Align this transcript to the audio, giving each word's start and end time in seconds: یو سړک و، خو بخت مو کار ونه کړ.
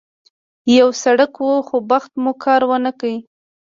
یو 0.77 0.89
سړک 1.03 1.33
و، 1.45 1.49
خو 1.67 1.77
بخت 1.89 2.11
مو 2.21 2.31
کار 2.43 2.61
ونه 2.69 2.91
کړ. 2.99 3.11